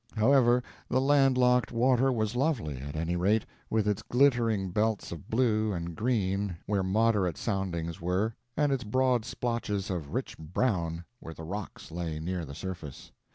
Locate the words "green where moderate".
5.95-7.37